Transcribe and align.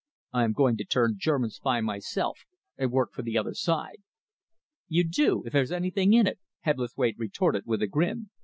I 0.33 0.45
am 0.45 0.53
going 0.53 0.77
to 0.77 0.83
turn 0.83 1.17
German 1.19 1.51
spy 1.51 1.79
myself 1.79 2.39
and 2.75 2.91
work 2.91 3.13
for 3.13 3.21
the 3.21 3.37
other 3.37 3.53
side." 3.53 4.01
"You 4.87 5.07
do, 5.07 5.43
if 5.45 5.53
there's 5.53 5.71
anything 5.71 6.13
in 6.13 6.25
it," 6.25 6.39
Hebblethwaite 6.61 7.19
retorted, 7.19 7.67
with 7.67 7.83
a 7.83 7.87
grin. 7.87 8.31